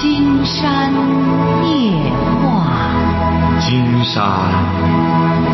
[0.00, 0.94] 金山
[1.68, 1.92] 夜
[2.40, 4.24] 话，金山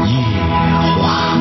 [0.07, 0.15] 夜
[1.03, 1.37] 话。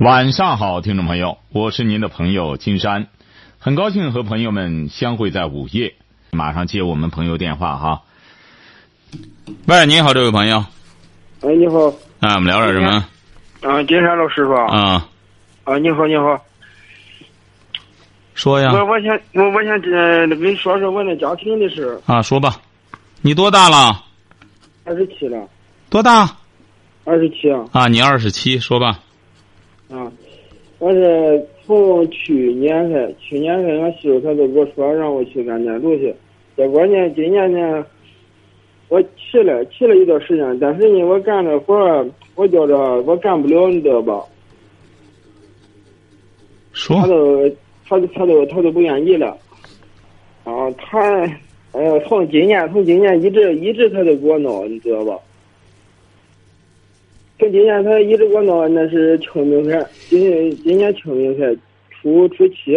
[0.00, 3.06] 晚上好，听众朋友，我是您的朋友金山，
[3.58, 5.94] 很高兴和朋友们相会在午夜。
[6.30, 8.02] 马上接我们朋友电话哈。
[9.66, 10.62] 喂，你好，这位朋友。
[11.40, 11.86] 喂，你好。
[12.20, 13.06] 啊，我们聊点什么？
[13.62, 14.52] 啊，金山老师傅。
[14.52, 15.08] 啊。
[15.64, 16.38] 啊，你好，你好。
[18.34, 18.72] 说呀。
[18.72, 19.90] 我我想我我想这
[20.28, 21.98] 跟你说说我那家庭的事。
[22.06, 22.60] 啊，说吧。
[23.22, 24.04] 你多大了？
[24.84, 25.48] 二十七了。
[25.88, 26.28] 多大？
[27.04, 27.64] 二十七啊。
[27.72, 29.00] 啊，你二十七，说吧。
[29.90, 30.10] 啊，
[30.78, 36.14] 我是从去年开，去年开，俺媳妇她就跟我说让我去干建筑去，
[36.56, 37.84] 结果呢，今年呢，
[38.88, 44.20] 我去了，去了一段时间，但是呢，我干这活儿，我觉着我干不了，你知道吧？
[46.72, 47.00] 说。
[47.00, 47.48] 他都，
[47.88, 49.36] 他他都他都不愿意了，
[50.44, 51.00] 啊，他，
[51.72, 55.18] 哎呀，从今年从今年一直一直他都给我闹，你知道吧？
[57.38, 61.56] 从今年他一直给我闹，那是清明节，今今年清明节
[61.90, 62.76] 初初七，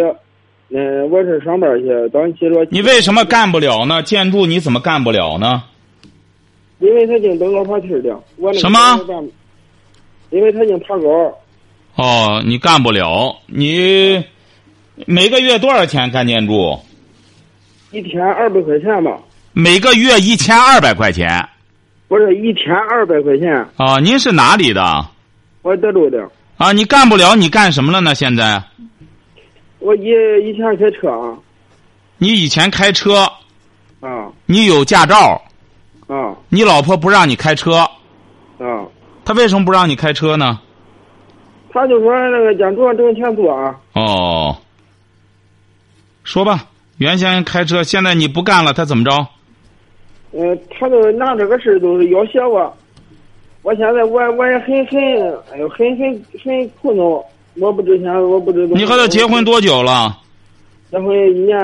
[0.70, 2.66] 嗯，我是上班去，早上起着。
[2.70, 4.02] 你为什么干不了呢？
[4.02, 5.62] 建筑你怎么干不了呢？
[6.80, 8.78] 因为他已经登高爬梯的，我什么？
[10.30, 11.34] 因为他已经爬高。
[11.96, 14.22] 哦，你干不了，你
[15.06, 16.78] 每个月多少钱干建筑？
[17.90, 19.16] 一天二百块钱吧。
[19.52, 21.48] 每个月一千二百块钱。
[22.08, 23.98] 不是一天二百块钱啊！
[23.98, 24.82] 您是哪里的？
[25.62, 26.26] 我德州的。
[26.56, 28.14] 啊，你干不了，你干什么了呢？
[28.14, 28.62] 现在？
[29.78, 30.08] 我以
[30.42, 31.36] 以前开车啊。
[32.16, 33.30] 你以前开车？
[34.00, 34.28] 啊。
[34.46, 35.40] 你有驾照？
[36.06, 36.34] 啊。
[36.48, 37.80] 你老婆不让你开车？
[38.58, 38.84] 啊。
[39.24, 40.58] 他为什么不让你开车呢？
[41.70, 43.76] 他就说那个建筑挣钱多啊。
[43.92, 44.56] 哦。
[46.28, 46.66] 说吧，
[46.98, 49.10] 原先开车，现在你不干了，他怎么着？
[50.32, 52.76] 呃，他都拿这个事都是要挟我，
[53.62, 55.00] 我现在我我也很很
[55.50, 57.24] 哎呦很很很苦恼，
[57.56, 58.76] 我不知钱，我不知道。
[58.76, 60.18] 你和他结婚多久了？
[60.90, 61.58] 结婚一年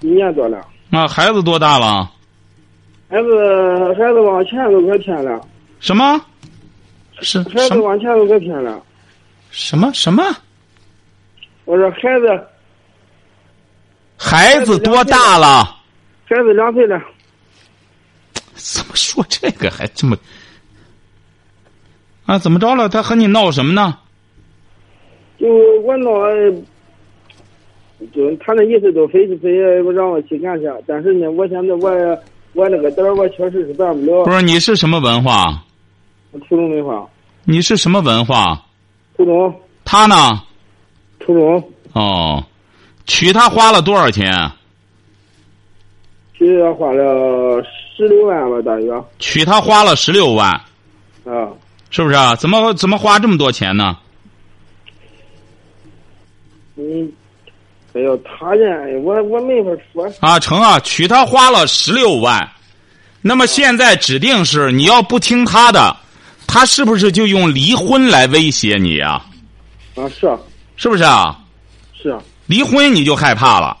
[0.00, 0.66] 一年多了。
[0.90, 2.10] 啊孩子多大了？
[3.10, 5.38] 孩子孩子往前都快添了。
[5.80, 6.18] 什么？
[7.20, 8.82] 是孩子往前都快添了。
[9.50, 10.24] 什么什么？
[11.66, 12.42] 我说孩子。
[14.22, 15.64] 孩子多大了？
[16.24, 17.02] 孩子两岁了。
[18.54, 20.16] 怎么说这个还这么
[22.24, 22.38] 啊？
[22.38, 22.88] 怎么着了？
[22.88, 23.98] 他和你闹什么呢？
[25.38, 25.48] 就
[25.82, 26.12] 我闹，
[28.14, 29.50] 就他那意思都非非
[29.92, 31.90] 让我去干去，但是呢，我现在我
[32.52, 34.24] 我那个点儿我确实是办不了。
[34.24, 35.64] 不是你是什么文化？
[36.48, 37.08] 初中文化。
[37.44, 38.64] 你是什么文化？
[39.16, 39.52] 初中。
[39.84, 40.40] 他呢？
[41.18, 41.72] 初中。
[41.92, 42.42] 哦，
[43.06, 44.50] 娶她花了多少钱？
[46.34, 47.64] 娶她花了。
[47.94, 48.90] 十六万吧，大约。
[49.18, 50.50] 娶她花了十六万，
[51.26, 51.52] 啊，
[51.90, 52.34] 是不是啊？
[52.34, 53.98] 怎么怎么花这么多钱呢？
[56.76, 57.12] 嗯，
[57.92, 60.10] 哎呦，他人我我没法说。
[60.20, 62.50] 啊，成啊，娶她花了十六万，
[63.20, 65.94] 那么现在指定是你要不听他的，
[66.48, 69.26] 他是不是就用离婚来威胁你啊？
[69.96, 70.40] 啊，是啊，
[70.76, 71.38] 是不是啊？
[71.92, 72.18] 是啊。
[72.52, 73.74] 离婚你就害怕了？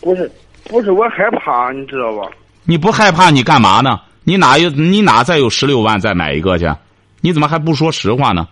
[0.00, 0.30] 不是。
[0.66, 2.22] 不是我害怕，你知道吧？
[2.62, 4.00] 你不害怕，你干嘛呢？
[4.22, 4.70] 你哪有？
[4.70, 6.72] 你哪再有十六万再买一个去？
[7.20, 8.46] 你怎么还不说实话呢？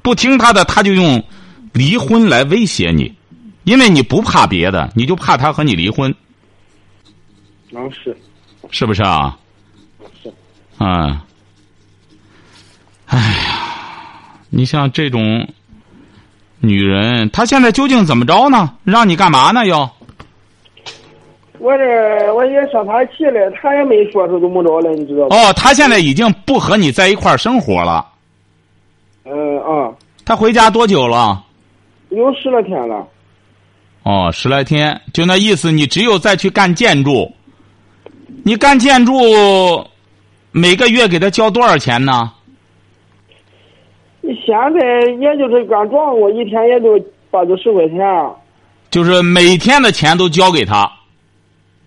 [0.00, 1.22] 不听他的，他就用
[1.72, 3.12] 离婚来威胁你，
[3.64, 6.14] 因为你不怕别的，你就怕他和你离婚。
[7.74, 8.16] 啊，是，
[8.70, 9.36] 是不是啊？
[10.22, 10.32] 是。
[10.78, 11.20] 嗯。
[13.06, 15.46] 哎呀，你像这种
[16.64, 18.74] 女人，她现在究竟怎么着呢？
[18.84, 19.66] 让你干嘛呢？
[19.66, 19.90] 又？
[21.58, 25.36] 我这我也生他气了，他也没说是怎么着了，你知道吧？
[25.36, 28.06] 哦，他现在已经不和你在一块儿生活了。
[29.24, 29.92] 嗯啊。
[30.24, 31.44] 他回家多久了？
[32.10, 33.06] 有十来天了。
[34.04, 37.32] 哦，十来天，就那意思，你只有再去干建筑。
[38.44, 39.14] 你干建筑，
[40.50, 42.32] 每个月给他交多少钱呢？
[44.22, 46.98] 你现在也就是干装我一天也就
[47.30, 47.98] 八九十块钱。
[48.88, 50.90] 就是每天的钱都交给他。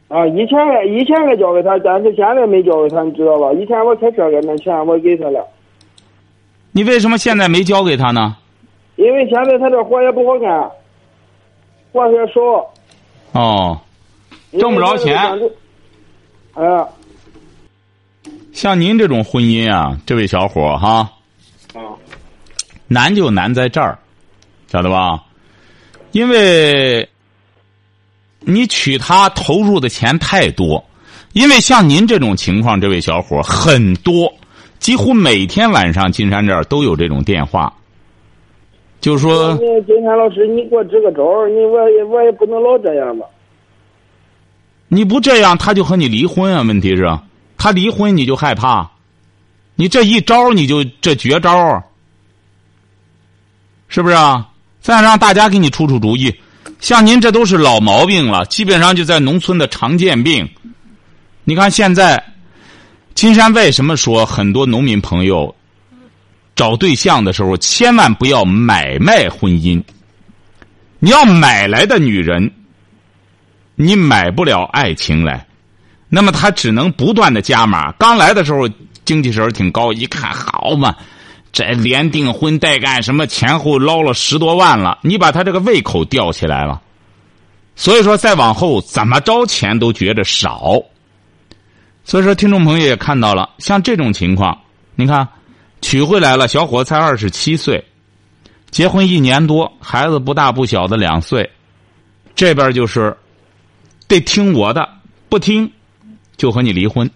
[0.07, 3.51] 啊，以前以前还交给他，但是现在没交给他，你知道吧？
[3.53, 5.47] 以前我开车给那钱我给他了。
[6.71, 8.35] 你为什么现在没交给他呢？
[8.97, 10.69] 因为现在他这活也不好干，
[11.91, 12.41] 活也少。
[13.31, 13.79] 哦，
[14.59, 15.17] 挣不着钱。
[16.53, 16.85] 哎。
[18.51, 20.89] 像您这种婚姻啊，这位小伙哈。
[20.89, 21.11] 啊。
[22.87, 23.97] 难就难在这儿，
[24.71, 25.23] 晓得吧？
[26.11, 27.07] 因为
[28.39, 30.83] 你娶她投入的钱太多，
[31.33, 34.33] 因为像您这种情况，这位小伙很多，
[34.79, 37.73] 几乎每天晚上金山这儿都有这种电话，
[39.01, 43.25] 就是说，你金山老师，你给我支个招儿，你我也我也不能老这样吧。
[44.87, 46.61] 你不这样，他就和你离婚啊？
[46.61, 47.05] 问题是，
[47.57, 48.89] 他离婚你就害怕，
[49.75, 51.83] 你这一招你就这绝招，
[53.87, 54.47] 是不是啊？
[54.81, 56.33] 再让大家给你出出主意，
[56.79, 60.47] 像您这都是老毛病了，基本上就在农村的常见病。
[61.43, 62.23] 你看现在，
[63.13, 65.55] 金山为什么说很多农民朋友
[66.55, 69.81] 找对象的时候千万不要买卖婚姻？
[70.99, 72.51] 你要买来的女人。
[73.77, 75.45] 你买不了爱情来，
[76.07, 77.91] 那么他只能不断的加码。
[77.99, 78.69] 刚来的时候
[79.03, 80.95] 精气神挺高，一看好嘛，
[81.55, 86.81] 这连订婚带干什么前后捞了十多万了，你把他这个胃口吊起来了。
[87.77, 90.83] 所以说再往后怎么着钱都觉着少。
[92.03, 94.59] 所以说听众朋友也看到了，像这种情况，
[94.95, 95.25] 你看
[95.81, 97.81] 娶回来了，小伙才二十七岁，
[98.69, 101.49] 结婚一年多，孩子不大不小的两岁，
[102.35, 103.15] 这边就是。
[104.07, 104.87] 得听我的，
[105.29, 105.71] 不听，
[106.37, 107.09] 就和你离婚。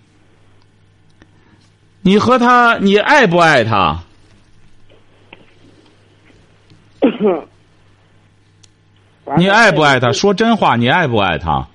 [2.01, 3.99] 你和他，你爱不爱他？
[9.37, 10.11] 你爱不爱他？
[10.11, 11.67] 说真话，你爱不爱他？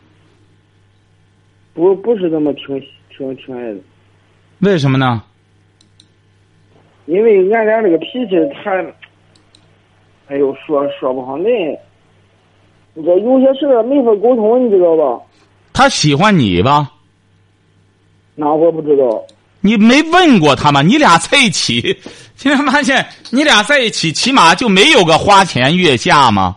[1.73, 3.79] 不，不是那么挺挺挺爱的。
[4.61, 5.23] 为什么呢？
[7.07, 8.71] 因为俺俩这个脾气他，
[10.29, 11.45] 哎呦，说说不好来。
[12.95, 15.21] 你这有些事没法沟通，你知道吧？
[15.73, 16.91] 他喜欢你吧？
[18.37, 19.25] 那我不知道。
[19.67, 20.83] 你没问过他吗？
[20.83, 21.97] 你俩在一起，
[22.37, 26.55] 现在发现你俩在一起，起码就没有个花前月下吗？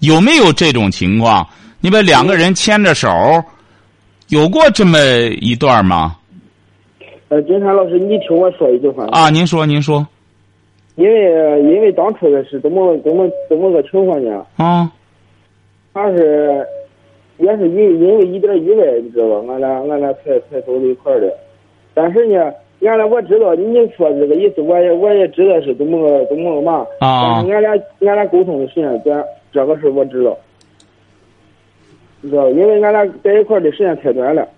[0.00, 1.46] 有没有这种情况？
[1.80, 3.08] 你们两个人牵着手，
[4.30, 4.98] 有过这么
[5.40, 6.16] 一段吗？
[7.28, 9.06] 呃，金山老师，你听我说一句话。
[9.12, 10.04] 啊，您说，您说。
[10.96, 14.44] 因为因为当初的是怎么怎么怎么个情况呢？
[14.56, 14.90] 啊。
[15.94, 16.66] 他是，
[17.38, 19.52] 也是因因为一点意外，你知道吧？
[19.52, 21.32] 俺俩俺俩才才走到一块儿的。
[22.02, 26.86] 但是呢，原来我知道你说这个意思，我也我也知道是怎么个怎么个嘛。
[27.00, 27.42] 啊。
[27.42, 27.72] 但是俺俩
[28.08, 30.34] 俺俩沟通的时间短，这个事我知道。
[32.22, 34.48] 你知道，因为俺俩在一块儿的时间太短了。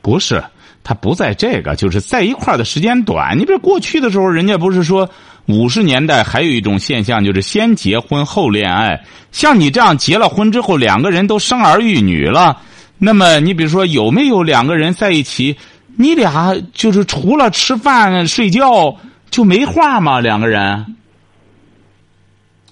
[0.00, 0.40] 不是，
[0.84, 3.36] 他不在这个，就是在一块儿的时间短。
[3.36, 5.08] 你比如过去的时候，人家不是说。
[5.48, 9.02] 五十年代还有一种现象，就是先结婚后恋爱。
[9.32, 12.58] 像你这样结了婚之后，两个人都生儿育女了，
[12.96, 15.56] 那么你比如说有没有两个人在一起？
[15.96, 18.96] 你俩就是除了吃饭睡觉
[19.30, 20.20] 就没话吗？
[20.20, 20.96] 两个人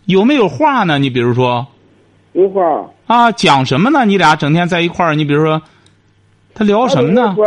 [0.06, 0.98] 有没有话呢？
[0.98, 1.66] 你比如说
[2.32, 2.62] 有话
[3.06, 4.04] 啊，讲什么呢？
[4.04, 5.60] 你俩整天在一块儿，你比如说
[6.54, 7.34] 他聊什么呢？
[7.36, 7.44] 说，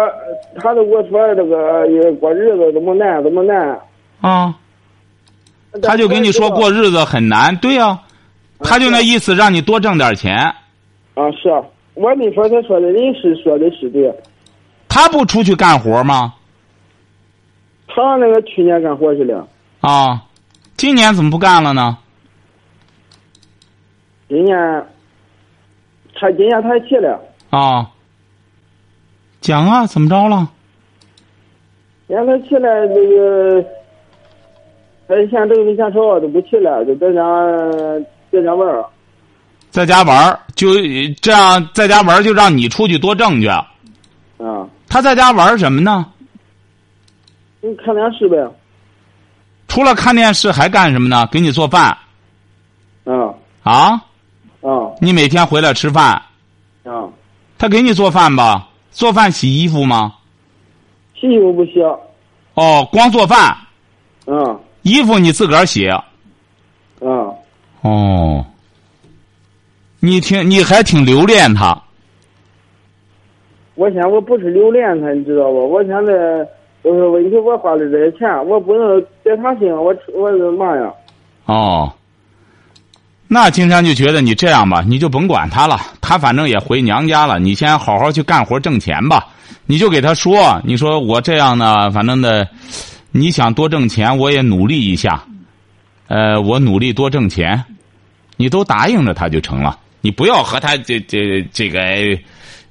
[0.62, 3.80] 他都跟我说这个过日子怎么难，怎么难
[4.22, 4.56] 啊。
[5.82, 8.00] 他就跟你说过日子很难，对呀，
[8.60, 10.36] 他就那意思让你多挣点钱。
[11.16, 11.62] 啊，是啊，
[11.96, 14.14] 我没说他说的人是说的是对。
[14.94, 16.36] 他不出去干活吗？
[17.88, 19.48] 他那个去年干活去了。
[19.82, 20.24] 啊，
[20.78, 21.98] 今年怎么不干了呢？
[24.30, 24.56] 今年，
[26.14, 27.20] 他今年他去了。
[27.50, 27.90] 啊。
[29.42, 30.48] 讲啊，怎么着了？
[32.06, 33.66] 让他去了那个。
[35.08, 37.22] 他现在挣的钱少，都不去了，就在家
[38.32, 38.86] 在家玩儿。
[39.72, 40.68] 在家玩儿，就
[41.20, 43.48] 这样在家玩儿，就让你出去多挣去。
[43.48, 43.66] 啊。
[44.94, 46.06] 他在家玩什么呢？
[47.62, 48.38] 你看电视呗。
[49.68, 51.28] 除了看电视还干什么呢？
[51.32, 51.98] 给你做饭。
[53.06, 53.34] 嗯。
[53.64, 54.00] 啊。
[54.62, 54.96] 嗯。
[55.02, 56.22] 你每天回来吃饭。
[56.86, 57.12] 嗯。
[57.58, 58.70] 他给你做饭吧？
[58.92, 60.14] 做饭洗衣服吗？
[61.20, 61.82] 洗衣服不洗。
[62.54, 63.58] 哦，光做饭。
[64.28, 64.60] 嗯。
[64.84, 65.90] 衣服你自个儿洗。
[67.02, 67.36] 嗯。
[67.82, 68.46] 哦。
[70.00, 71.82] 你挺，你还挺留恋他。
[73.76, 75.70] 我现在我不是留恋他，你知道不？
[75.70, 76.14] 我现在
[76.84, 80.94] 就是问题，我花的这些钱，我不能在他身上，我我干嘛呀？
[81.46, 81.94] 哦。
[83.28, 89.28] 那金山就觉得你这样吧，你就甭管他了，他反正也回娘家了，你先好好去干活挣钱吧。
[89.66, 92.48] 你就给他说，你说我这样呢，反正的。
[93.16, 95.24] 你想多挣钱，我也努力一下，
[96.08, 97.64] 呃，我努力多挣钱，
[98.38, 99.78] 你都答应着他就成了。
[100.02, 101.80] 你不要和他这这这个，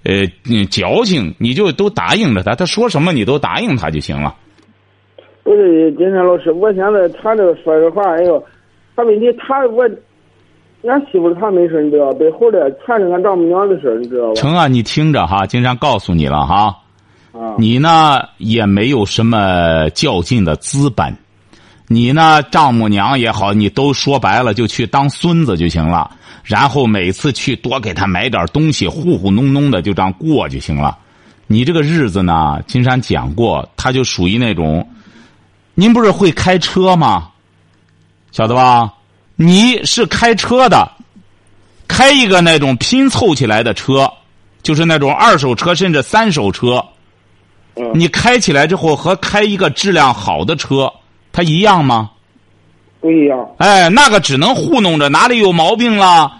[0.05, 0.27] 呃，
[0.71, 4.35] 矫情，你就都答应着他，他说什么你都答应他就行了。
[5.45, 8.43] 不是金山老师，我现在他这个说这话，哎呦，
[8.95, 9.83] 他问题他我，
[10.89, 14.35] 俺媳妇她没事，你知道，背后的全是俺丈母娘的事你知道吧？
[14.35, 16.77] 成啊，你听着哈，金山告诉你了哈。
[17.33, 21.17] 啊，你呢也没有什么较劲的资本，
[21.93, 26.11] 你呢丈母娘也好，你都说白了就去当孙子就行了，
[26.43, 30.97] 然后每次去多给他买点东西，糊糊弄弄的就这样过就行了。
[31.47, 34.89] 你这个日子呢，金山讲过，他就属于那种，
[35.75, 37.29] 您不是会开车吗？
[38.31, 38.91] 晓得吧？
[39.37, 40.91] 你是开车的，
[41.87, 44.11] 开一个那种拼凑起来的车，
[44.63, 46.83] 就是那种二手车甚至三手车。
[47.77, 50.91] 嗯，你开起来之后和开一个质量好的车，
[51.33, 52.11] 它一样吗？
[53.01, 53.49] 不一样。
[53.59, 56.31] 哎，那个只能糊弄着，哪里有毛病了，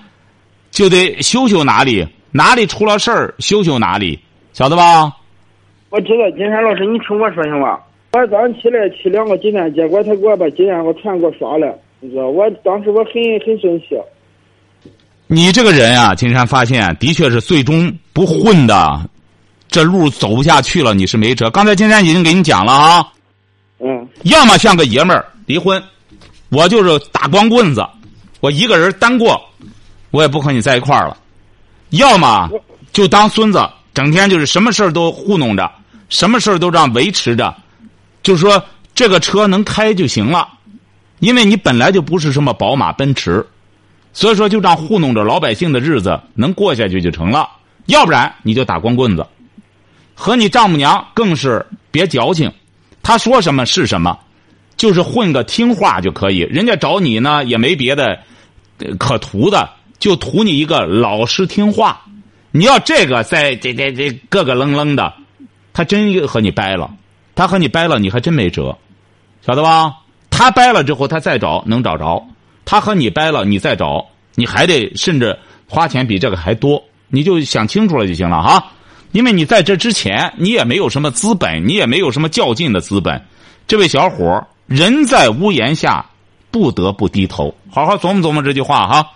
[0.71, 4.21] 就得修修哪里，哪里出了事儿修修哪里，
[4.53, 5.13] 晓得吧？
[5.91, 7.81] 我知道，金山老师，你听我说行吧？
[8.13, 13.99] 我早上起来去两个鸡蛋，结果他给我把鸡蛋给我全给我刷了，你知道，我当时我很很生气。
[15.27, 19.01] 你这个人啊，金山发现的确是最终不混的，
[19.67, 21.51] 这路走不下去了，你是没辙。
[21.51, 23.13] 刚才金山已经给你讲了啊，
[23.83, 24.09] 嗯。
[24.23, 25.83] 要么像个爷们儿离婚，
[26.51, 27.87] 我就是打光棍子，
[28.41, 29.41] 我一个人单过，
[30.11, 31.17] 我也不和你在一块儿了；
[31.91, 32.49] 要么
[32.93, 35.71] 就当孙子，整天就是什么事儿都糊弄着，
[36.09, 37.55] 什么事儿都这样维持着，
[38.23, 38.63] 就是说
[38.95, 40.47] 这个车能开就行了，
[41.21, 43.45] 因为你本来就不是什么宝马、奔驰，
[44.13, 47.49] 所以说就这样糊弄着老百姓的日子能过下去就成了，
[47.87, 49.27] 要不然你就打光棍子，
[50.15, 52.53] 和你丈母娘更是别矫情，
[53.03, 54.19] 他说什么是什么。
[54.75, 58.19] 就是混个听话就可以，人家找你呢也没别的
[58.99, 59.69] 可图的，
[60.01, 62.01] 就图你一个老实听话。
[62.51, 65.13] 你要这个在这这这咯咯楞楞的，
[65.73, 66.91] 他真和你掰了，
[67.37, 68.77] 他和你掰了，你还真没辙，
[69.47, 69.95] 晓得吧？
[70.31, 72.25] 他掰了之后，他再找能找着；
[72.65, 74.05] 他和你掰了，你再找，
[74.35, 76.83] 你还得甚至花钱比这个还多。
[77.09, 78.73] 你就想清楚了就行了哈，
[79.13, 83.23] 因为你在这之前你也没有什么资本，你也没有什么较劲的资本。
[83.67, 86.05] 这位小伙儿人在屋檐下，
[86.51, 87.55] 不得不低头。
[87.71, 89.07] 好好琢磨琢磨这句话哈。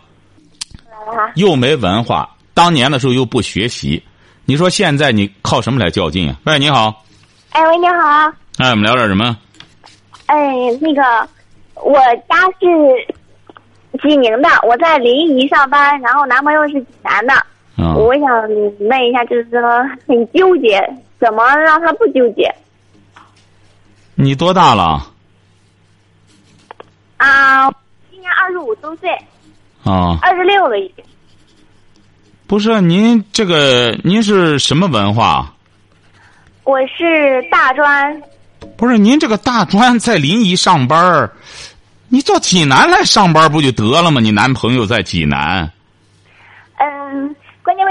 [1.37, 4.03] 又没文化，当年的时候又不学习，
[4.45, 6.37] 你说现在你靠什么来较劲啊？
[6.45, 7.05] 喂，你好，
[7.51, 8.33] 哎，喂，你好。
[8.59, 9.37] 哎，我们聊点什么？
[10.27, 10.37] 哎，
[10.81, 11.29] 那个，
[11.75, 11.99] 我
[12.29, 12.67] 家是
[14.03, 17.35] 济宁的，我在临沂上班，然后男朋友是济南的。
[17.77, 18.29] 啊、我想
[18.89, 19.61] 问一下，就是说
[20.07, 20.81] 很纠结，
[21.21, 22.53] 怎么让他不纠结？
[24.15, 25.07] 你多大了？
[27.19, 27.71] 啊，
[28.11, 29.11] 今年二十五周岁，
[29.85, 31.05] 啊，二十六了已经。
[32.47, 35.53] 不是您这个您是什么文化？
[36.65, 38.23] 我是大专，
[38.77, 41.33] 不是您这个大专在临沂上班儿
[42.09, 44.21] 你到济南来上班不就得了吗？
[44.21, 45.71] 你男朋友在济南。
[46.79, 47.35] 嗯，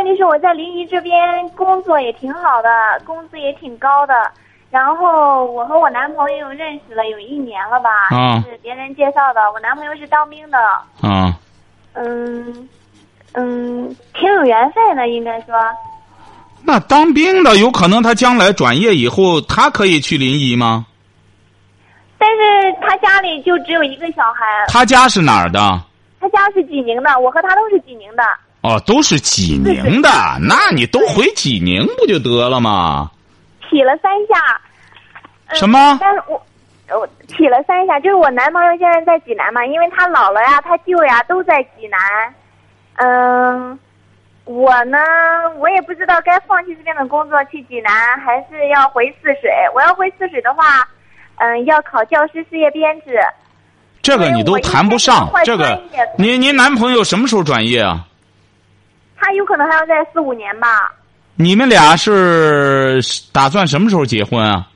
[0.06, 2.70] 问题是我在临沂这边工作也挺好的，
[3.08, 4.14] 工资也挺高的。
[4.70, 9.42] 然后我和我男朋友认识了有一年了吧，啊是别人介绍的。
[9.52, 10.60] 我男朋友是当兵的，
[11.02, 11.36] 啊，
[11.94, 12.70] 嗯
[13.34, 15.56] 嗯，挺有缘分的，应该说。
[16.64, 20.86] 那当兵的有可能他将来转业以后，他可以去临沂吗？
[22.20, 25.60] 但是他家里就只有一个小孩，他家是哪儿的？
[26.20, 28.24] 他家是济宁的，我和他都是济宁的。
[28.66, 30.10] 哦，都是济宁的，
[30.42, 33.12] 那你都回济宁不就得了吗？
[33.70, 34.40] 起了三下。
[35.48, 36.42] 嗯什么但是我
[36.90, 42.00] 我起了三下，就是我男朋友现在在济南嘛，因为他姥姥呀、他舅呀都在济南。
[42.96, 43.78] 嗯，
[44.46, 44.98] 我呢，
[45.60, 49.52] 我也不知道该放弃这边的工作去济南，还是要回泗水。
[49.76, 50.88] 我要回泗水的话，
[51.38, 53.20] 嗯，要考教师事业编制。
[54.02, 55.30] 这个你都谈不上。
[55.44, 55.80] 这个，
[56.18, 58.04] 您您男朋友什么时候转业啊？
[59.18, 60.94] 他有可能还要在四五年吧。
[61.36, 64.68] 你们俩是打算什么时候结婚啊？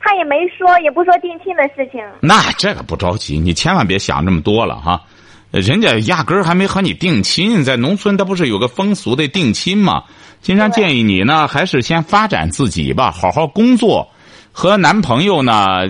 [0.00, 2.00] 他也没说，也不说定亲的事情。
[2.20, 5.02] 那这个不着急，你千万别想这么多了哈。
[5.50, 10.04] 人家压根儿还没和你定亲，在农村他不是有个风俗的定亲吗？
[10.40, 14.08] 金山建议你呢，还是先发展自己吧，好好工作。
[14.52, 15.88] 和男朋友呢，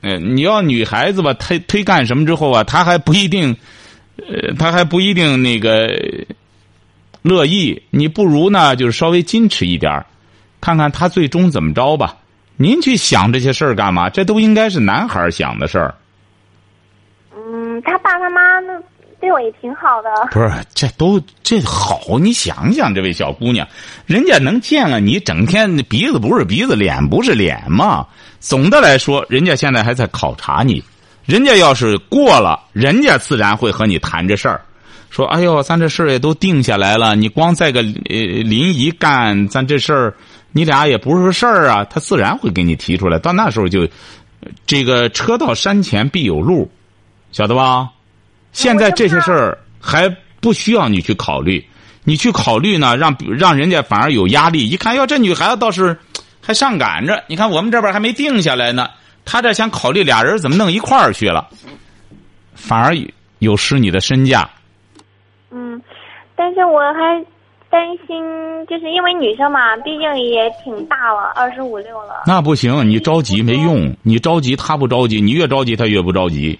[0.00, 3.56] 呃，你要女孩子吧，推推干什么之后啊，他还不一定，
[4.16, 5.94] 呃，他还不一定那个
[7.24, 7.82] 乐意。
[7.90, 10.06] 你不如呢，就是稍微矜持一点儿
[10.60, 12.16] 看看他最终怎么着吧。
[12.56, 14.08] 您去想这些事儿干嘛？
[14.08, 15.94] 这都应该是男孩想的事儿。
[17.34, 18.80] 嗯，他爸他妈那
[19.20, 20.08] 对我也挺好的。
[20.30, 23.66] 不是，这都这好，你想想，这位小姑娘，
[24.06, 28.06] 人家能见了你，整天鼻子不是鼻子，脸不是脸嘛。
[28.38, 30.84] 总的来说，人家现在还在考察你，
[31.24, 34.60] 人家要是过了，人家自然会和你谈这事儿。
[35.14, 37.84] 说：“哎呦，咱这事儿也都定下来了，你光在个呃
[38.42, 40.12] 临沂干，咱这事儿
[40.50, 43.16] 你俩也不是事儿啊。”他自然会给你提出来。
[43.16, 43.86] 到那时候就，
[44.66, 46.68] 这个车到山前必有路，
[47.30, 47.90] 晓得吧？
[48.52, 50.08] 现在这些事儿还
[50.40, 51.64] 不需要你去考虑，
[52.02, 54.68] 你去考虑呢，让让人家反而有压力。
[54.68, 55.96] 一看，哟，这女孩子倒是
[56.40, 57.22] 还上赶着。
[57.28, 58.88] 你看我们这边还没定下来呢，
[59.24, 61.48] 他这想考虑俩人怎么弄一块儿去了，
[62.56, 62.96] 反而
[63.38, 64.50] 有失你的身价。
[66.34, 67.24] 嗯，但是我还
[67.70, 72.22] 担心，就是因为女生嘛，毕竟也挺大了，二十五六了。
[72.26, 76.58] 那不行，你着急没用，你着急他不着急，你越着急他越不着急。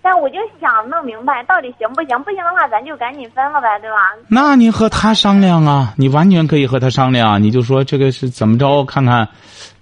[0.00, 2.18] 但我就想弄明白，到底行不行？
[2.22, 3.96] 不行的话，咱就赶紧分了呗，对吧？
[4.28, 9.28] 那你和他商量啊，你完全可以和他商量，你就说这个是怎么着，看看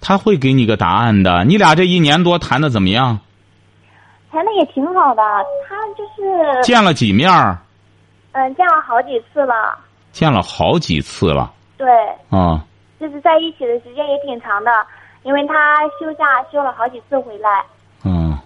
[0.01, 1.45] 他会给你个答案的。
[1.45, 3.19] 你俩这一年多谈的怎么样？
[4.31, 5.21] 谈的也挺好的，
[5.69, 7.57] 他就是见了几面儿？
[8.37, 9.75] 嗯，见了好几次了。
[10.11, 11.51] 见了好几次了。
[11.75, 11.89] 对。
[12.29, 12.63] 啊。
[12.99, 14.71] 就是在一起的时间也挺长的，
[15.23, 17.65] 因为他休假休了好几次回来。
[18.05, 18.37] 嗯。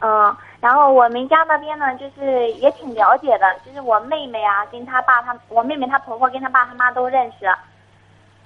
[0.00, 7.46] 嗯，然后我们家那边呢，就是也挺了解的，就是我妹妹啊，跟他爸他，我妹妹她婆婆跟他爸他妈都认识。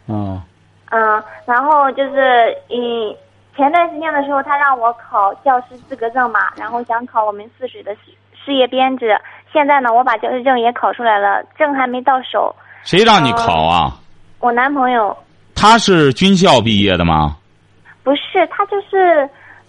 [0.09, 0.43] 嗯。
[0.91, 3.15] 嗯，然后就是嗯，
[3.57, 8.01] 前段时间的时候，他让我考教师资格证嘛，然后想考我们泗水的事
[8.45, 9.17] 事业编制。
[9.53, 12.55] 现在呢，我把教师证也考出来了，证还没到手。
[12.85, 13.99] 谁让你考啊？
[14.41, 15.17] 我男朋友。
[15.55, 17.37] 他是军校毕业的吗？
[18.03, 19.29] 不是，他就是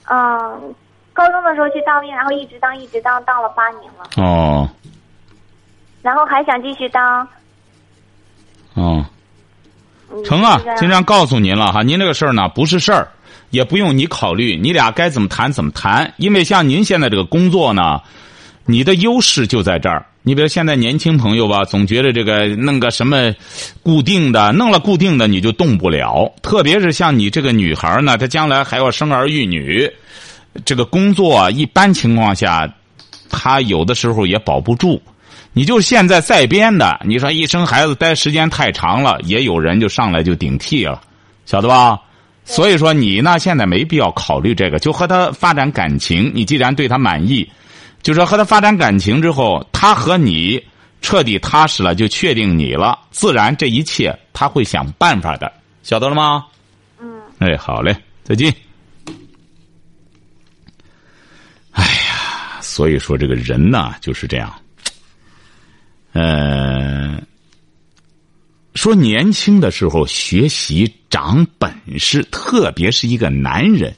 [0.09, 0.75] 嗯，
[1.13, 4.23] 高中的时候去当兵，然后一直当，一直当，当了八年了。
[4.23, 4.69] 哦。
[6.01, 7.27] 然后还想继续当。
[8.75, 9.03] 哦。
[10.25, 13.07] 成啊，经常告诉您了哈，您这个事儿呢不是事儿，
[13.49, 18.01] 也不用你考虑，你俩该怎么谈怎么谈，因为像您现在这个工作呢。
[18.69, 20.05] 你的优势就在这儿。
[20.21, 23.33] 你比如现在年轻朋友吧，总觉得这个弄个什么
[23.81, 26.31] 固定的，弄了固定的你就动不了。
[26.43, 29.91] 特别是像你这个女孩呢，她将来还要生儿育女，
[30.65, 32.71] 这个工作一般情况下，
[33.27, 35.01] 她有的时候也保不住。
[35.51, 41.01] 你就现在在编的，你说一生孩子待时间太长了，也有人就上来就顶替了，
[41.47, 41.99] 晓得吧？
[42.45, 46.31] 所以说你呢，现在没必要考虑这个，就和他发展感情。
[46.35, 47.49] 你既然对他满意。
[48.01, 50.63] 就说和他发展感情之后，他和你
[51.01, 55.51] 彻底踏实了，就确定你了，自然这一切他会想办法的，
[55.83, 56.45] 晓得了吗？
[56.99, 57.21] 嗯。
[57.39, 58.53] 哎，好嘞，再见。
[61.71, 64.53] 哎呀，所以说这个人呢就是这样。
[66.13, 67.21] 呃，
[68.75, 73.93] 说年轻的时候学习长本事，特别是一个男人。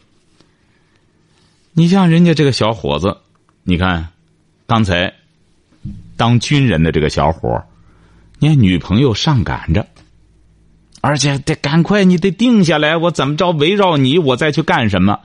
[1.74, 3.16] 你像人家这个小伙子。
[3.64, 4.08] 你看，
[4.66, 5.14] 刚才
[6.18, 7.64] 当军人的这个小伙
[8.40, 9.86] 你看女朋友上赶着，
[11.00, 15.20] 而且得赶快，你得定下来，我怎么着围绕你，我再去干什么？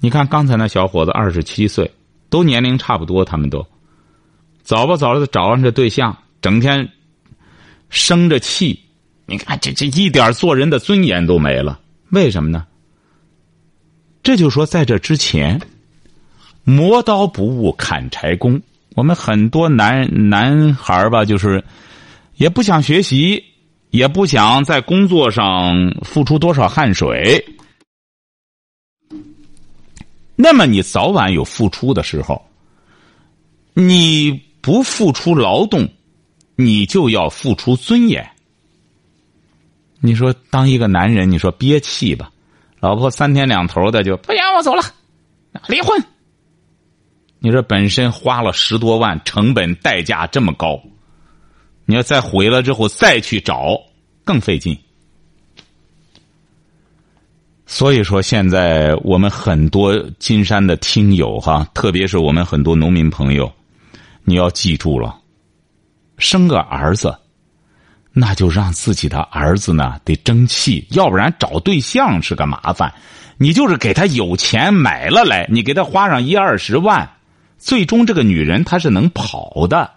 [0.00, 1.92] 你看刚才那小伙子二十七岁，
[2.28, 3.64] 都年龄差不多，他们都
[4.64, 6.90] 早吧早的找上这对象，整天
[7.88, 8.80] 生着气，
[9.26, 11.78] 你看这这一点做人的尊严都没了，
[12.10, 12.66] 为什么呢？
[14.24, 15.60] 这就说在这之前。
[16.64, 18.60] 磨刀不误砍柴工。
[18.96, 21.64] 我们很多男男孩吧，就是
[22.36, 23.44] 也不想学习，
[23.90, 27.44] 也不想在工作上付出多少汗水。
[30.34, 32.44] 那么你早晚有付出的时候，
[33.74, 35.88] 你不付出劳动，
[36.56, 38.28] 你就要付出尊严。
[40.00, 42.32] 你说当一个男人，你说憋气吧，
[42.80, 44.82] 老婆三天两头的就不行，我走了，
[45.68, 46.02] 离婚。
[47.42, 50.78] 你说本身花了十多万，成本代价这么高，
[51.86, 53.80] 你要再毁了之后再去找，
[54.24, 54.78] 更费劲。
[57.64, 63.50] 所以说，现在我们很多金山的听友哈，特别是我们很多农民朋友，
[64.24, 65.16] 你要记住了，
[66.18, 67.16] 生个儿子，
[68.12, 72.92] 那就让自己的儿子呢得争气，要不然找对象是个麻烦。
[73.38, 77.08] 你就是给他有钱买了来，你给他花上一二十万。
[77.60, 79.90] 最终，这个女人她是能跑的。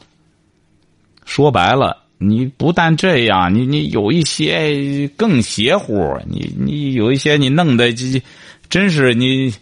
[1.26, 8.22] 说白了，你不但这样，你你有一些更邪乎，你你有一些你弄的这这，
[8.70, 9.54] 真是你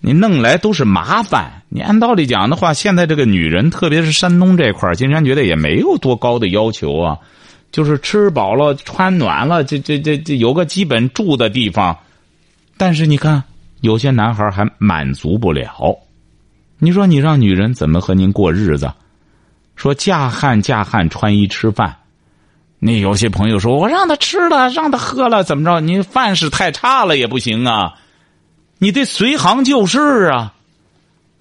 [0.00, 1.62] 你弄来都是麻烦。
[1.70, 7.18] 你按道理讲的话，现在这个女人，特别是山东这块金山觉得也没有多高的要求啊，
[7.72, 11.96] 就是吃饱了、穿暖了，这这这这有个基本住的地方。
[12.76, 13.42] 但是你看，
[13.80, 15.98] 有些男孩还满足不了。
[16.78, 18.92] 你说你让女人怎么和您过日子？
[19.76, 21.96] 说嫁汉嫁汉穿衣吃饭，
[22.78, 25.80] 那有些朋友说我让他吃了，让他喝了，怎么着？
[25.80, 27.94] 你饭是太差了也不行啊，
[28.78, 29.98] 你得随行就市
[30.30, 30.54] 啊。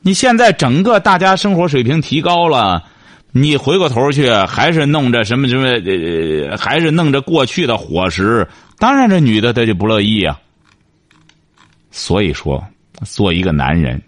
[0.01, 2.83] 你现在整个大家生活水平提高了，
[3.31, 10.39] 你回过头去还是弄着什么什么呃，还是弄着过去的伙食，当然这女的她就不乐意啊。
[11.89, 12.63] 所以说，
[13.05, 14.01] 做一个男人，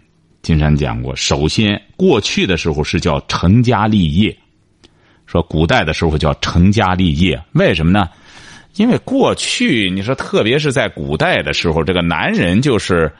[0.48, 4.34] 金山讲过，首先过去的时候是叫成家立业，
[5.26, 8.08] 说古代的时候叫成家立业，为什么呢？
[8.76, 13.12] 因为过去你说，特别是在古代的时候，这个男人就是。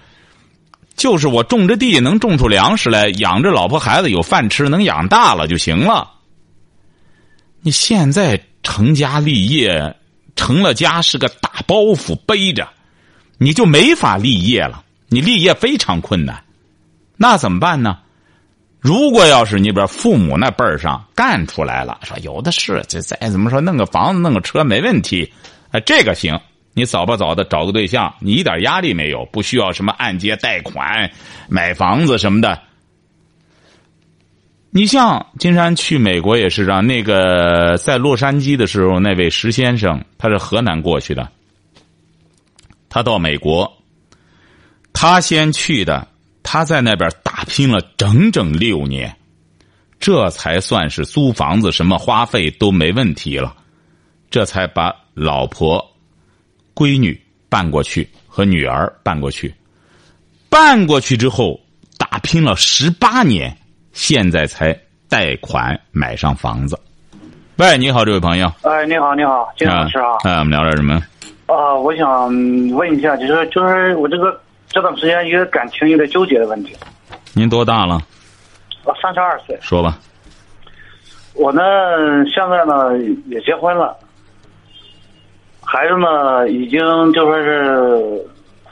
[0.96, 6.10] 就是我种着地，能种出粮食来，养着老婆孩子有饭吃，能养大了就行了。
[7.60, 9.94] 你现在成家立业，
[10.34, 12.68] 成了家是个大包袱背着，
[13.38, 14.82] 你就没法立业了。
[15.08, 16.42] 你立业非常困难，
[17.18, 17.98] 那怎么办呢？
[18.80, 25.30] 如果要是你把父母那辈儿上干出来了，说有的是，这再怎么说弄个房子弄个车没问题，
[25.72, 26.40] 啊，这个行。
[26.74, 31.10] 你早吧早的找个对象，你一点压力没有，不需要什么按揭贷款、
[31.48, 32.56] 买房子什么的。
[34.70, 41.28] 你像金山去美国也是让那个在洛杉矶的时候，那位石先生，他是河南过去的，
[42.88, 43.76] 他到美国，
[44.92, 46.06] 他先去的，
[46.50, 49.14] 他在那边打拼了整整六年，
[50.00, 53.54] 这才算是租房子什么花费都没问题了，
[54.30, 55.84] 这才把老婆。
[56.74, 59.54] 闺女搬过去，和女儿搬过去，
[60.48, 61.60] 搬过去之后
[61.98, 63.54] 打拼了十八年，
[63.92, 64.74] 现在才
[65.06, 66.80] 贷款买上房子。
[67.56, 68.50] 喂，你好，这位朋友。
[68.62, 70.16] 哎，你好，你好，金老师啊。
[70.24, 70.94] 哎，我们聊点什么？
[71.44, 72.28] 啊，我想
[72.70, 74.40] 问一下，就是就是我这个
[74.78, 76.76] 这段时间一个感情有点纠结的问题。
[77.34, 77.98] 您多大了？
[78.84, 79.58] 我三十二岁。
[79.60, 79.98] 说吧。
[81.34, 81.60] 我呢，
[82.32, 83.96] 现在呢也结婚了。
[85.62, 86.78] 孩子呢，已经
[87.12, 88.24] 就说是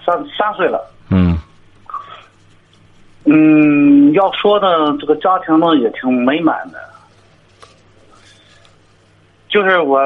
[0.04, 0.80] 三三岁了。
[1.10, 1.36] 嗯。
[3.24, 6.78] 嗯，要说呢，这个家庭呢也挺美满的。
[9.48, 10.00] 就是我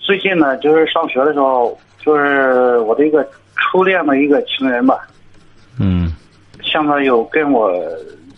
[0.00, 3.26] 最近呢，就是上学的时候，就是我的一个
[3.56, 5.06] 初恋的一个情人吧。
[6.70, 6.72] 嗯。
[6.72, 7.70] 现在有跟我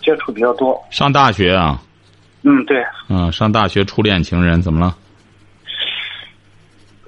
[0.01, 0.83] 接触比较多。
[0.91, 1.81] 上大学啊？
[2.43, 2.83] 嗯，对。
[3.09, 4.97] 嗯，上大学初恋情人怎么了？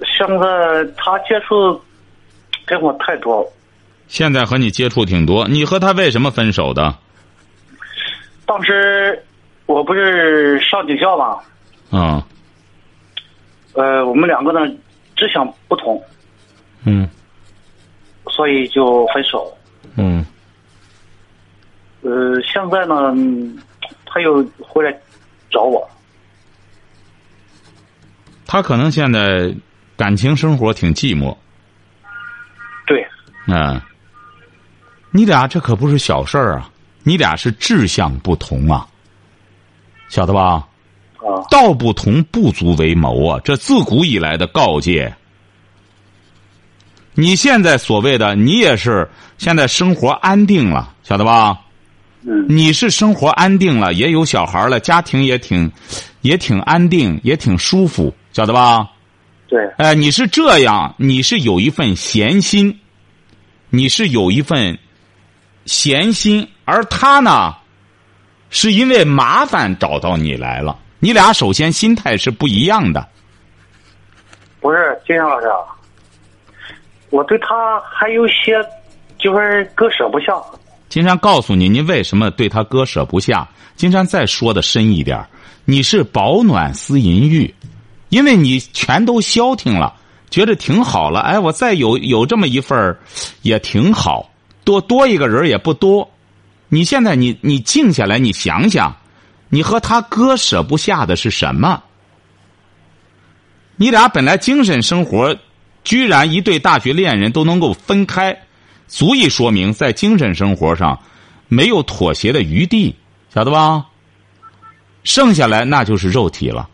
[0.05, 1.81] 现在他接触
[2.65, 3.45] 跟我太多。
[4.07, 6.95] 现在和你接触挺多，你和他为什么分手的？
[8.45, 9.21] 当时
[9.65, 11.39] 我不是上警校吗？
[11.91, 12.21] 嗯。
[13.73, 14.71] 呃，我们两个呢，
[15.15, 16.01] 志向不同。
[16.85, 17.09] 嗯。
[18.29, 19.51] 所以就分手。
[19.97, 20.23] 嗯。
[22.05, 23.13] 呃，现在呢，
[24.05, 24.95] 他又回来
[25.49, 25.89] 找我。
[28.45, 29.53] 他可能现在。
[29.97, 31.33] 感情生活挺寂寞，
[32.85, 33.07] 对，
[33.47, 33.81] 嗯，
[35.09, 36.69] 你俩这可不是小事儿啊！
[37.03, 38.85] 你俩是志向不同啊，
[40.09, 40.67] 晓得吧？
[41.19, 43.39] 啊，道不同不足为谋啊！
[43.45, 45.15] 这自古以来的告诫。
[47.13, 51.57] 你现在所谓的你也是现在生活安定了，晓得吧？
[52.27, 55.71] 嗯，你是生活安定了，也有小孩了，家庭也挺
[56.21, 58.89] 也挺安定，也挺舒服，晓得吧？
[59.47, 62.79] 对，哎，你是这样，你是有一份闲心，
[63.69, 64.75] 你是有一份
[65.65, 67.53] 闲心，而他呢，
[68.49, 70.79] 是因为麻烦找到你来了。
[70.97, 73.07] 你俩首先心态是不一样的。
[74.59, 75.47] 不是金山老师，
[77.11, 78.55] 我对他还有些
[79.19, 80.33] 就是割舍不下。
[80.89, 83.47] 金山告诉你，你为什么对他割舍不下？
[83.75, 85.25] 金山再说的深一点，
[85.65, 87.53] 你是饱暖思淫欲。
[88.09, 89.93] 因为你全都消停了，
[90.29, 91.19] 觉得挺好了。
[91.21, 92.97] 哎，我再有有这么一份儿，
[93.41, 94.29] 也挺好。
[94.63, 96.09] 多多一个人也不多。
[96.69, 98.95] 你现在你你静下来，你想想，
[99.49, 101.83] 你和他割舍不下的是什么？
[103.75, 105.35] 你俩本来精神生活，
[105.83, 108.44] 居然一对大学恋人都能够分开，
[108.87, 110.99] 足以说明在精神生活上
[111.47, 112.95] 没有妥协的余地，
[113.33, 113.85] 晓得吧？
[115.03, 116.67] 剩下来那就是肉体了。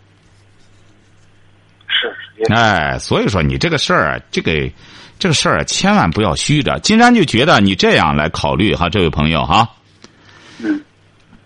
[1.87, 4.69] 是哎，所以说你这个事儿，这个
[5.19, 6.79] 这个事儿千万不要虚着。
[6.79, 9.69] 金山就觉得你这样来考虑哈，这位朋友哈。
[10.59, 10.81] 嗯。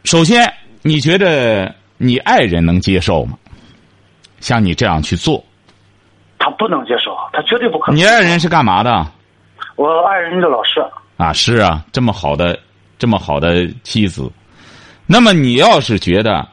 [0.03, 3.37] 首先，你觉得你爱人能接受吗？
[4.39, 5.43] 像你这样去做？
[6.37, 7.97] 他不能接受，他绝对不可能。
[7.99, 9.11] 你爱人是干嘛的？
[9.75, 10.79] 我爱人的老师。
[11.17, 12.59] 啊，是啊，这么好的，
[12.97, 14.31] 这么好的妻子。
[15.05, 16.47] 那么你要是觉得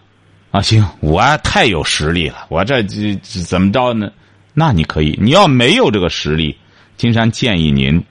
[0.51, 4.11] 啊，行，我太有实力了，我这这这怎么着呢？
[4.55, 6.57] 那你可以，你要没有这个实力，
[6.97, 8.03] 金山建议您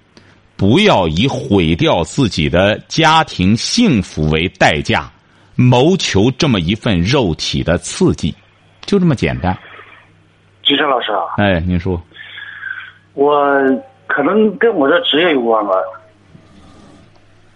[0.57, 5.11] 不要以毁掉自己的家庭幸福为代价，
[5.55, 8.33] 谋求这么一份肉体的刺激，
[8.85, 9.57] 就这么简单。
[10.65, 12.01] 金山老师啊，哎，您说，
[13.13, 13.37] 我
[14.13, 15.73] 可能跟我的职业有关吧。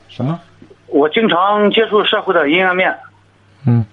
[0.07, 0.39] 什么？
[0.87, 2.95] 我经常接触社会的阴暗面。
[3.65, 3.85] 嗯，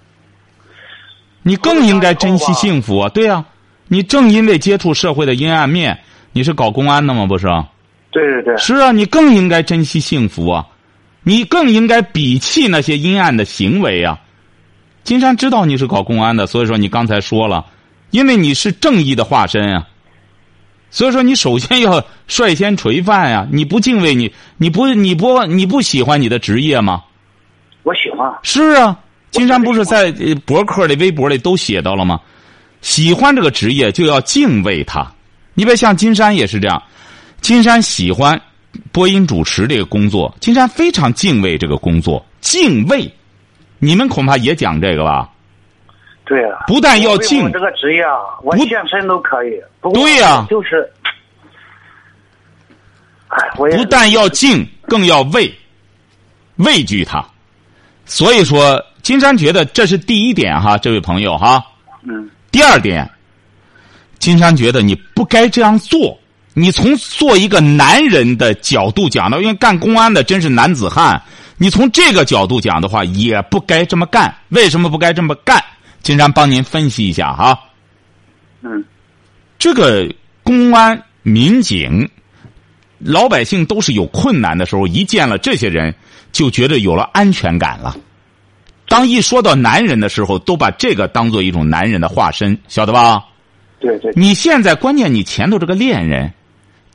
[1.42, 3.08] 你更应该珍惜幸福啊！
[3.08, 3.44] 对呀、
[3.88, 5.98] 你正因为接触社会的阴暗面，
[6.32, 7.26] 你是搞公安的吗？
[7.26, 7.46] 不是？
[8.12, 10.66] 对对对，是啊，你更应该珍惜幸福啊！
[11.24, 14.20] 你更应该鄙弃那些阴暗的行为啊！
[15.02, 17.66] 金山知道你是搞公安的，所以说你刚才说了，
[18.10, 19.88] 因为你是正义的化身啊，
[20.92, 27.02] 所以说你首先要率先垂范呀、你不敬畏你，你不你不你不喜欢你的职业吗？
[27.82, 28.30] 我喜欢。
[28.42, 28.96] 是啊，
[29.30, 32.20] 金山不是在呃博客里、微博里都写到了吗？
[32.82, 35.10] 喜欢这个职业就要敬畏它。
[35.54, 36.82] 你别像金山也是这样，
[37.40, 38.40] 金山喜欢
[38.92, 43.10] 播音主持这个工作，金山非常敬畏这个工作，敬畏。
[43.78, 45.28] 你们恐怕也讲这个吧？
[46.32, 49.50] 对啊，不但要敬我这个职业啊，我不献身都可以。
[49.82, 50.90] 不对呀就是，
[53.28, 55.54] 哎，我也不但要敬，更要畏，
[56.56, 57.22] 畏惧他。
[58.06, 61.62] 所以说，金山觉得这是第一点哈，这位朋友哈。
[62.02, 63.06] 嗯，第二点，
[64.18, 66.18] 金山觉得你不该这样做。
[66.54, 71.20] 你从做一个男人的角度讲的，因为干公安的真是男子汉。
[71.58, 74.34] 你从这个角度讲的话，也不该这么干。
[74.48, 75.62] 为什么不该这么干？
[76.02, 77.58] 金山帮您分析一下哈。
[78.62, 78.84] 嗯，
[79.58, 80.12] 这个
[80.42, 82.08] 公安民警，
[82.98, 85.94] 老百姓都是有困难的时候，一见了这些人，
[86.32, 87.96] 就觉得有了安全感了。
[88.88, 93.24] 当一说到男人的时候，都把这个当做一种男人的化身，晓得吧？
[93.80, 96.32] 对对，你现在关键你前头这个恋人，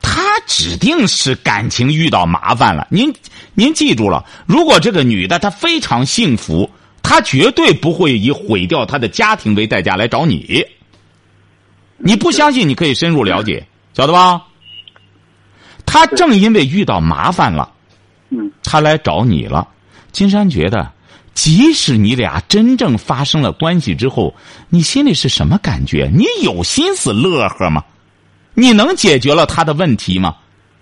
[0.00, 2.86] 他指定是感情遇到麻烦了。
[2.90, 3.12] 您
[3.54, 6.70] 您记住了，如果这个女的她非常幸福，
[7.02, 10.64] 她绝对不会以毁掉他的家庭为代价来找你。
[11.96, 14.42] 你不相信，你可以深入了解，晓得吧？
[15.84, 17.72] 他正因为遇到麻烦了，
[18.28, 19.66] 嗯，他来找你了。
[20.12, 20.92] 金山觉得，
[21.34, 24.34] 即使你俩真正发生了关系之后，
[24.68, 26.10] 你心里是什么感觉？
[26.14, 27.82] 你有心思乐呵吗？
[28.54, 30.36] 你能解决了他的问题吗？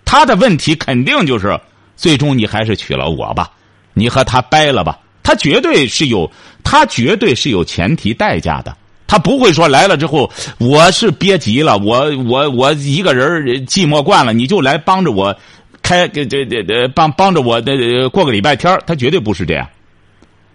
[0.05, 1.59] 他的问题肯定就是，
[1.97, 3.51] 最终你还是娶了我吧，
[3.95, 4.99] 你和他掰了吧。
[5.27, 6.31] 他绝对是有，
[6.63, 8.77] 他绝对是有前提代价的。
[9.09, 15.37] 他不会说来了之后，我是憋急了，我我我一个人寂寞惯了，你就来帮着我
[15.83, 19.69] 开这这这帮帮着我的过个礼拜天他绝对不是这样，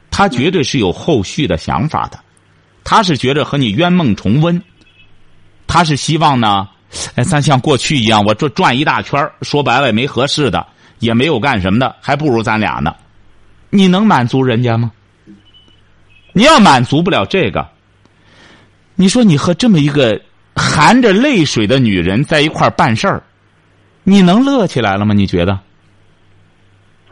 [0.09, 2.17] 他绝对是有后续的想法的，
[2.85, 4.61] 他是觉着和你冤梦重温，
[5.67, 6.65] 他是希望呢，
[7.15, 10.65] 哎，咱像过去一样，我这转一大圈说白了也没合适的，
[10.99, 12.95] 也没有干什么的，还不如咱俩呢，
[13.71, 14.91] 你能满足人家吗？
[16.33, 17.67] 你要满足不了这个，
[18.95, 20.21] 你说你和这么一个
[20.55, 23.23] 含着泪水的女人在一块儿办事儿，
[24.03, 25.13] 你能乐起来了吗？
[25.13, 25.59] 你觉得？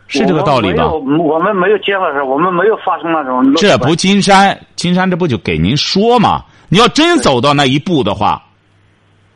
[0.07, 0.87] 是这个道理吧？
[0.87, 3.53] 我们没有我们没有见过事，我们没有发生那种。
[3.55, 6.43] 这不金山，金山这不就给您说嘛？
[6.67, 8.41] 你要真走到那一步的话，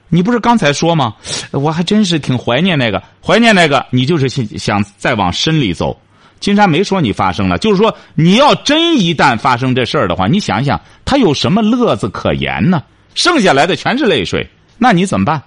[0.07, 1.13] 你不是刚才说吗？
[1.51, 5.99] 我还真是挺怀念那个，怀念那个，你就是想想再往深里走。
[6.43, 12.83] 金山没说你发生了，就是说你要真一旦发生这事儿的话，你想想，他有什么乐子可言呢？
[13.15, 14.45] 剩下来的全是泪水，
[14.77, 15.41] 那你怎么办？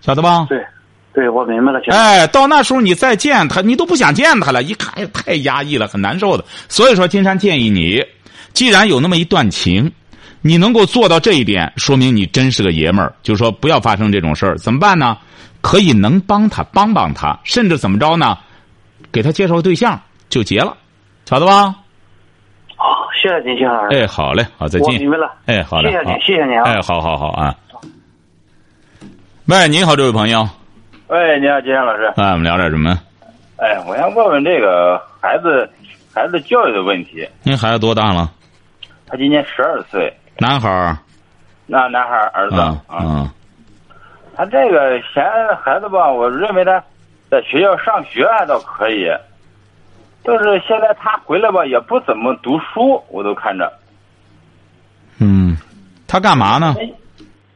[0.00, 0.46] 晓得吧？
[0.48, 0.64] 对，
[1.12, 1.78] 对，我明白了。
[1.90, 6.44] 哎，到那时候你再见他，你都不想见他了，一看哎太压抑了，很难受的。
[6.70, 8.02] 所以说，金山建议你，
[8.54, 9.92] 既然有那么一段情，
[10.40, 13.12] 你能够做到这一点，说明你真是个爷们儿。
[13.22, 15.18] 就是说，不要发生这种事儿，怎么办呢？
[15.60, 18.38] 可以能帮他帮帮他，甚至怎么着呢？
[19.12, 20.76] 给他介绍个对象就结了，
[21.24, 21.74] 晓得吧？
[22.76, 23.96] 好，谢谢您，金老师。
[23.96, 24.94] 哎，好嘞，好，再见。
[24.94, 25.32] 我明白了。
[25.46, 27.54] 哎，好嘞，谢谢好您谢谢您啊哎，好好好啊。
[29.46, 30.48] 喂，您好，这位朋友，
[31.08, 32.04] 喂，你好，金山老师。
[32.16, 32.98] 哎，我们聊点什么？
[33.56, 35.68] 哎，我想问问这个孩子
[36.14, 37.28] 孩子教育的问题。
[37.42, 38.32] 您孩子多大了？
[39.06, 40.96] 他今年十二岁，男孩儿。
[41.66, 42.96] 那男孩儿子啊啊。
[42.96, 43.34] 啊。
[44.34, 45.22] 他这个嫌
[45.62, 46.82] 孩子吧，我认为他
[47.30, 49.06] 在学校上学还倒可以，
[50.24, 53.72] 就是现在他回来吧，也不怎么读书，我都看着。
[55.18, 55.56] 嗯，
[56.06, 56.74] 他干嘛呢？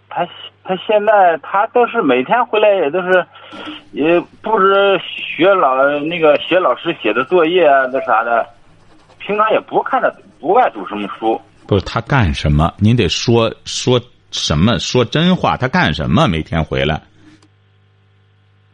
[0.09, 0.25] 他
[0.63, 3.27] 他现在他都是每天回来也都是，
[3.93, 8.47] 也不是学老那个写老师写的作业啊那啥的，
[9.19, 11.41] 平常也不看着不爱读什么书。
[11.67, 12.73] 不是他干什么？
[12.79, 14.79] 您得说说什么？
[14.79, 15.57] 说真话。
[15.57, 16.29] 他干什么？
[16.29, 17.01] 每天回来，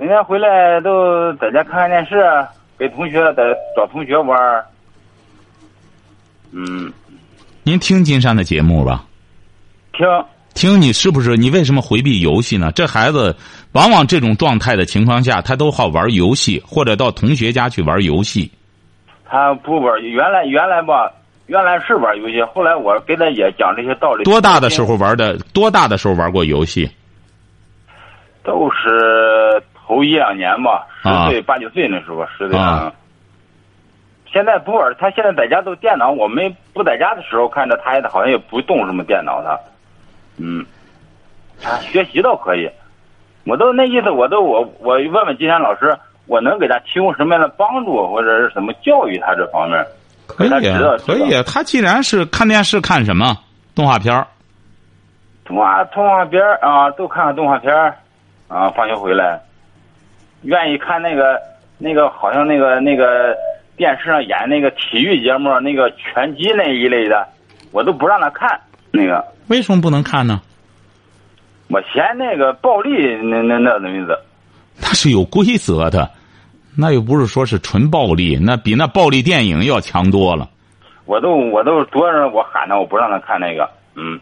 [0.01, 2.17] 每天回来都在家看看电视，
[2.79, 3.43] 给同学在
[3.77, 4.65] 找同学玩儿。
[6.53, 6.91] 嗯，
[7.63, 9.05] 您听金山的节目吧？
[9.93, 10.07] 听
[10.55, 11.37] 听你是不是？
[11.37, 12.73] 你为什么回避游戏呢？
[12.75, 13.37] 这孩子
[13.73, 18.51] 往往这种状态的情况下，他都好玩游戏，或者到同学家去玩游戏。
[19.27, 21.13] 他不玩，原来原来吧，
[21.45, 24.25] 原来是玩游戏，后来我跟他也讲这些道理。
[24.25, 25.37] 多大的时候玩的？
[25.53, 26.91] 多大的时候玩过游戏？
[28.43, 32.59] 都是头一两年吧，啊十岁八九岁那时候，十岁。
[34.33, 39.59] 现在不玩，他现在在家都电脑，我们不在家的时候看着他，好像也不动什么电脑他，
[40.37, 40.65] 嗯，
[41.61, 42.71] 他学习倒可以，
[43.45, 49.85] 我都那意思，我都我我问问金山老师，我能给他提供什么样的帮助，或者是怎么教育他这方面？
[50.29, 51.43] 可以可以啊。
[51.45, 53.37] 他既然是看电视，看什么
[53.75, 54.25] 动画片儿
[55.45, 57.97] 动画动画片儿啊，都看看动画片儿
[58.47, 59.41] 啊，放学回来，
[60.43, 61.41] 愿意看那个
[61.79, 63.37] 那个好像那个那个
[63.77, 67.27] 电视上演那个体育节目，那个拳击那一类的，
[67.73, 68.61] 我都不让他看。
[68.91, 70.41] 那个为什么不能看呢？
[71.69, 72.91] 我嫌那个暴力
[73.23, 74.19] 那那那东西子，
[74.81, 76.11] 那是有规则的，
[76.77, 80.49] 那又不是说是纯暴力，那比那暴力电影要强多了。
[81.05, 84.19] 我都我都多少我喊他，我不让他看那个，嗯，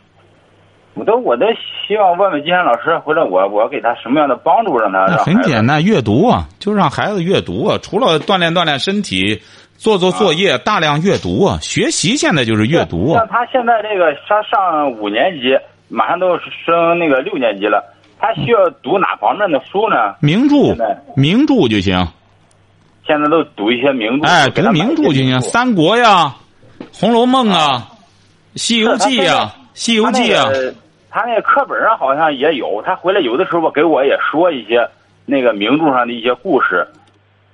[0.99, 1.47] 我都我都
[1.87, 7.79] 希望问问金山老师，或者我我给他什么样的帮助，让他很简单，阅读啊，就让孩子阅读啊。
[7.81, 9.41] 除了锻炼锻炼身体，
[9.77, 11.59] 做做作业，大量阅读啊。
[11.63, 13.29] 学习现在就是阅读啊像。
[13.29, 15.57] 他现在这个他上五年级，
[15.89, 17.83] 马上都升那个六年级了，
[18.19, 20.17] 他需要读哪方面的书呢？
[20.21, 20.75] 名著，
[21.15, 22.07] 名著就行。
[23.07, 26.35] 现在都读一些名著，哎，读名著就行，《三国》呀，
[26.93, 27.89] 《红楼梦》啊，
[28.61, 30.51] 《西游记》呀，《西游记》啊
[31.11, 31.23] 他。
[31.23, 34.89] 那课本上好像也有，他回来有的时候给我也说一些
[35.27, 36.87] 那个名著上的一些故事，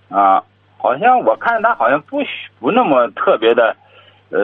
[0.09, 0.43] 啊，
[0.77, 2.29] 好像我看他好像不许
[2.61, 3.75] 不那么特别的，
[4.31, 4.40] 呃，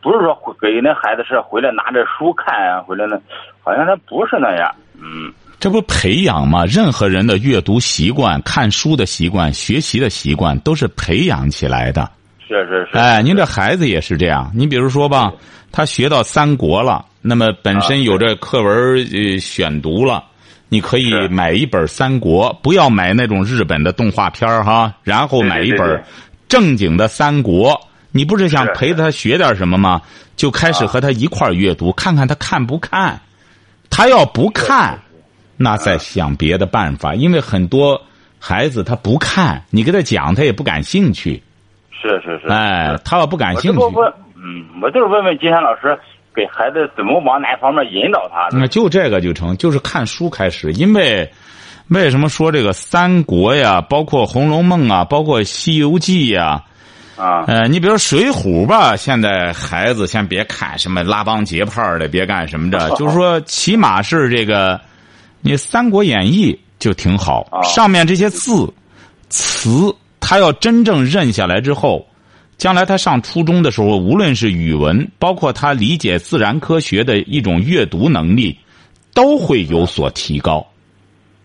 [0.00, 3.20] 不是说给那孩子是回来拿着书看啊，回来那，
[3.62, 6.64] 好像他不是那样，嗯，这不培养吗？
[6.66, 12.08] 任何人的阅读习惯、看书的习惯、学习的习惯，都是培养起来的。
[12.46, 14.52] 是是是，哎，您这孩子也是这样。
[14.54, 15.32] 你比如说吧，
[15.72, 20.22] 他学到三国了，那么本身有这课文呃选读了，
[20.68, 26.04] 你可以买一本三国，不要买那种日本的动画片儿哈，然后买一本
[26.50, 27.80] 正经的三国。
[28.12, 30.02] 你不是想是陪他学点什么吗？
[30.36, 33.18] 就开始啊和他一块儿阅读，看看他看不看。
[33.88, 34.98] 他要不看，
[35.56, 38.02] 那再想别的办法，因为很多
[38.38, 41.42] 孩子他不看，你给他讲，他也不感兴趣。
[41.90, 45.98] 是是是，哎，他要不感兴趣我问，嗯，我就是问问金山老师，
[46.34, 48.58] 给孩子怎么往哪方面引导他的？
[48.58, 50.72] 那就这个就成，就是看书开始。
[50.72, 51.30] 因为
[51.88, 56.62] 为什么说这个三国呀，包括《红楼梦》啊，包括《西游记》呀，
[57.16, 64.80] 啊，呃，你比如《水浒》吧，现在孩子先别看什么拉帮结派的，别干什么的， 就是说起码是这个，
[65.40, 68.72] 你《三国演义》就挺好，啊上面这些字
[69.28, 72.04] 词，他要真正认下来之后。
[72.56, 78.58] 将来他上初中的时候，无论是语文，包括他理解自然科学的一种阅读能力，
[79.12, 80.66] 都会有所提高。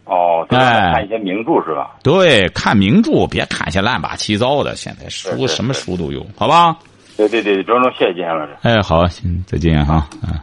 [0.05, 1.97] 哦，哎看一些名著是吧？
[2.01, 4.75] 对，看名著，别看些乱八七糟的。
[4.75, 6.77] 现在书什么书都有，好吧？
[7.17, 8.55] 对对对，庄重谢谢金山老师。
[8.61, 10.07] 哎，好，行，再见哈。
[10.23, 10.39] 嗯，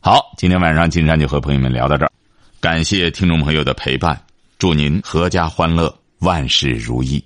[0.00, 2.12] 好，今天晚上金山就和朋友们聊到这儿，
[2.60, 4.18] 感谢听众朋友的陪伴，
[4.58, 7.22] 祝您阖家欢乐，万事如意。